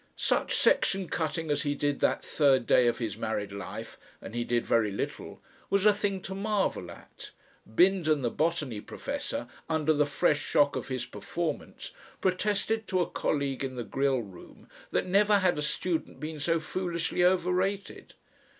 Such 0.15 0.55
section 0.55 1.07
cutting 1.09 1.51
as 1.51 1.61
he 1.61 1.75
did 1.75 1.99
that 1.99 2.23
third 2.25 2.65
day 2.65 2.87
of 2.87 2.97
his 2.97 3.17
married 3.17 3.51
life 3.51 3.99
and 4.19 4.33
he 4.33 4.43
did 4.43 4.65
very 4.65 4.91
little 4.91 5.39
was 5.69 5.85
a 5.85 5.93
thing 5.93 6.23
to 6.23 6.33
marvel 6.33 6.89
at. 6.89 7.29
Bindon, 7.71 8.23
the 8.23 8.31
botany 8.31 8.81
professor, 8.81 9.47
under 9.69 9.93
the 9.93 10.07
fresh 10.07 10.41
shock 10.41 10.75
of 10.75 10.87
his 10.87 11.05
performance, 11.05 11.91
protested 12.19 12.87
to 12.87 12.99
a 13.01 13.09
colleague 13.11 13.63
in 13.63 13.75
the 13.75 13.83
grill 13.83 14.21
room 14.23 14.67
that 14.89 15.05
never 15.05 15.37
had 15.37 15.59
a 15.59 15.61
student 15.61 16.19
been 16.19 16.39
so 16.39 16.59
foolishly 16.59 17.23
overrated. 17.23 18.15